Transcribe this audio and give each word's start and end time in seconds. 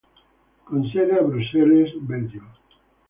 Con 0.67 0.81
sede 0.91 1.13
a 1.17 1.21
Bruxelles, 1.29 1.91
Belgio. 2.09 2.41